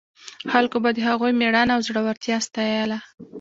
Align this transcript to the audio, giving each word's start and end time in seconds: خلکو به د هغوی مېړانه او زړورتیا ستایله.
خلکو 0.51 0.77
به 0.83 0.89
د 0.95 0.99
هغوی 1.07 1.31
مېړانه 1.39 1.71
او 1.75 1.79
زړورتیا 1.87 2.37
ستایله. 2.47 2.99